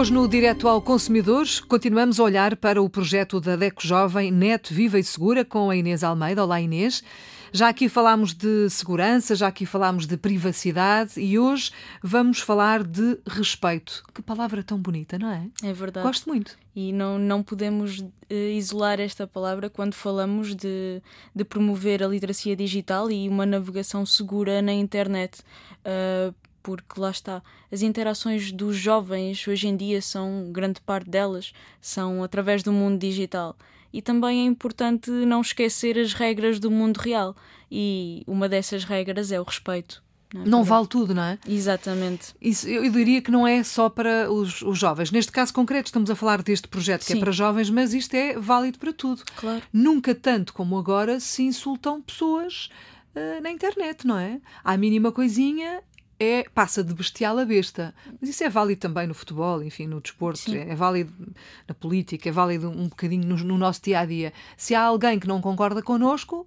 [0.00, 4.72] Hoje no Direto ao Consumidores continuamos a olhar para o projeto da DECO Jovem Net
[4.72, 6.42] Viva e Segura com a Inês Almeida.
[6.42, 7.04] Olá Inês.
[7.52, 11.70] Já aqui falámos de segurança, já aqui falámos de privacidade e hoje
[12.02, 14.02] vamos falar de respeito.
[14.14, 15.46] Que palavra tão bonita, não é?
[15.62, 16.06] É verdade.
[16.06, 16.56] Gosto muito.
[16.74, 21.02] E não, não podemos uh, isolar esta palavra quando falamos de,
[21.34, 25.40] de promover a literacia digital e uma navegação segura na internet.
[25.80, 31.52] Uh, porque lá está, as interações dos jovens hoje em dia são, grande parte delas,
[31.80, 33.56] são através do mundo digital.
[33.92, 37.34] E também é importante não esquecer as regras do mundo real.
[37.70, 40.02] E uma dessas regras é o respeito.
[40.32, 40.44] Não, é?
[40.46, 41.38] não vale tudo, não é?
[41.46, 42.34] Exatamente.
[42.40, 45.10] Isso, eu diria que não é só para os, os jovens.
[45.10, 47.20] Neste caso concreto, estamos a falar deste projeto que é Sim.
[47.20, 49.22] é para jovens, mas isto é válido para tudo.
[49.36, 49.62] Claro.
[49.72, 52.70] Nunca tanto como agora se insultam pessoas
[53.14, 54.40] uh, na internet, não é?
[54.62, 55.82] À mínima coisinha
[56.20, 57.94] é, passa de bestial a besta.
[58.20, 61.12] Mas isso é válido também no futebol, enfim, no desporto, é, é, válido
[61.66, 64.32] na política, é válido um bocadinho no, no nosso dia a dia.
[64.56, 66.46] Se há alguém que não concorda connosco,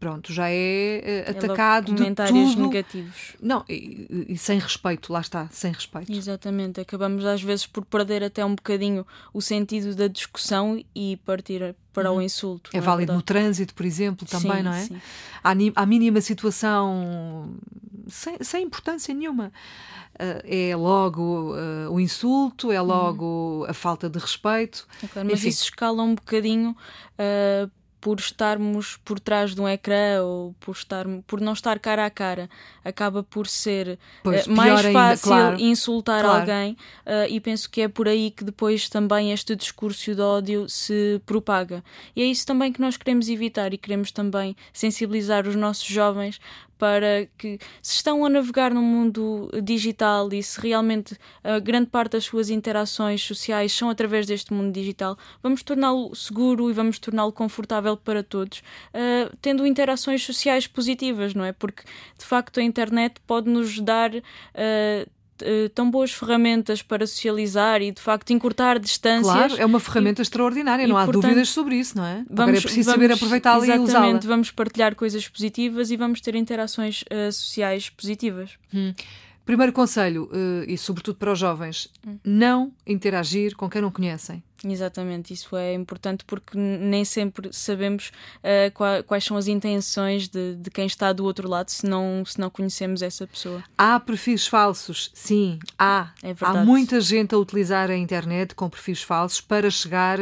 [0.00, 2.66] pronto, já é uh, atacado é comentários de tudo.
[2.66, 3.36] negativos.
[3.40, 6.12] Não, e, e, sem respeito, lá está, sem respeito.
[6.12, 11.74] Exatamente, acabamos às vezes por perder até um bocadinho o sentido da discussão e partir
[11.92, 12.18] para uhum.
[12.18, 12.70] o insulto.
[12.74, 14.80] É, é válido no trânsito, por exemplo, também, sim, não é?
[14.82, 15.00] Sim.
[15.74, 17.54] À, mínima situação,
[18.08, 19.52] sem, sem importância nenhuma.
[20.14, 24.86] Uh, é logo uh, o insulto, é logo a falta de respeito.
[25.02, 25.48] É claro, mas Enfim.
[25.48, 26.76] isso escala um bocadinho
[27.18, 27.70] uh,
[28.04, 32.10] por estarmos por trás de um ecrã ou por, estar, por não estar cara a
[32.10, 32.50] cara,
[32.84, 36.40] acaba por ser pois, uh, mais fácil ainda, claro, insultar claro.
[36.40, 36.72] alguém
[37.06, 41.18] uh, e penso que é por aí que depois também este discurso de ódio se
[41.24, 41.82] propaga.
[42.14, 46.38] E é isso também que nós queremos evitar e queremos também sensibilizar os nossos jovens
[46.78, 52.12] para que, se estão a navegar no mundo digital e se realmente a grande parte
[52.12, 57.32] das suas interações sociais são através deste mundo digital, vamos torná-lo seguro e vamos torná-lo
[57.32, 61.52] confortável para todos, uh, tendo interações sociais positivas, não é?
[61.52, 61.82] Porque
[62.18, 64.14] de facto a internet pode nos dar.
[64.14, 64.22] Uh,
[64.54, 65.06] eh,
[65.74, 69.34] tão boas ferramentas para socializar e de facto encurtar distâncias.
[69.34, 72.24] Claro, é uma ferramenta e, extraordinária, não há portanto, dúvidas sobre isso, não é?
[72.28, 73.84] Vamos, Agora é preciso vamos, saber aproveitá-la e usá-la.
[73.84, 78.52] Exatamente, vamos partilhar coisas positivas e vamos ter interações uh, sociais positivas.
[78.72, 78.94] Hum.
[79.44, 82.18] Primeiro conselho, uh, e sobretudo para os jovens, hum.
[82.24, 84.42] não interagir com quem não conhecem.
[84.72, 90.70] Exatamente, isso é importante porque nem sempre sabemos uh, quais são as intenções de, de,
[90.70, 93.62] quem está do outro lado se não, se não conhecemos essa pessoa.
[93.76, 96.10] Há perfis falsos, sim, há.
[96.22, 100.18] É há muita gente a utilizar a internet com perfis falsos para chegar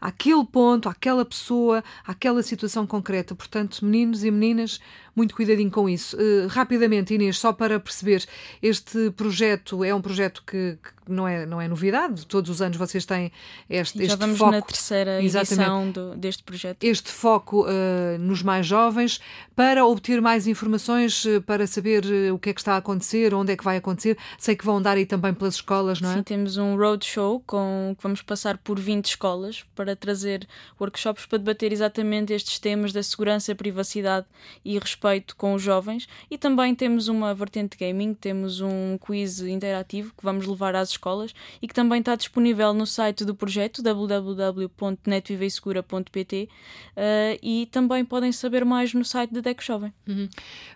[0.00, 3.34] àquele ponto, àquela pessoa, àquela situação concreta.
[3.34, 4.80] Portanto, meninos e meninas,
[5.14, 6.16] muito cuidadinho com isso.
[6.16, 8.24] Uh, rapidamente, Inês, só para perceber,
[8.62, 12.76] este projeto é um projeto que, que não, é, não é novidade, todos os anos
[12.76, 13.32] vocês têm
[13.68, 16.82] este, Já este vamos foco, na terceira edição do, deste projeto.
[16.82, 19.20] Este foco uh, nos mais jovens
[19.54, 23.34] para obter mais informações, uh, para saber uh, o que é que está a acontecer,
[23.34, 24.16] onde é que vai acontecer.
[24.38, 26.16] Sei que vão dar aí também pelas escolas, não é?
[26.16, 30.46] Sim, temos um roadshow com que vamos passar por 20 escolas para trazer
[30.80, 34.26] workshops para debater exatamente estes temas da segurança, privacidade
[34.64, 36.08] e respeito com os jovens.
[36.30, 41.32] E também temos uma vertente gaming, temos um quiz interativo que vamos levar às escolas
[41.62, 46.48] e que também está disponível no site do projeto www.netviveisegura.pt uh,
[46.96, 49.92] eh, e também podem saber mais no site da DEC Jovem.
[50.08, 50.28] Uhum.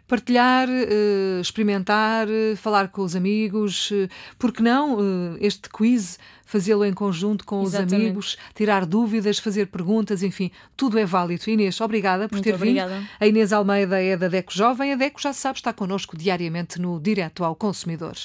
[0.07, 4.99] Partilhar, uh, experimentar, uh, falar com os amigos, uh, porque não
[5.41, 7.95] este quiz, fazê-lo em conjunto com Exatamente.
[7.95, 11.49] os amigos, tirar dúvidas, fazer perguntas, enfim, tudo é válido.
[11.49, 12.99] Inês, obrigada por Muito ter obrigada.
[12.99, 13.09] vindo.
[13.21, 17.01] A Inês Almeida é da DECO Jovem, a DECO já sabe, está connosco diariamente no
[17.01, 18.17] Direto ao Consumidor.